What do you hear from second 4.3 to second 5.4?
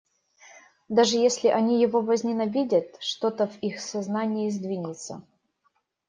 сдвинется.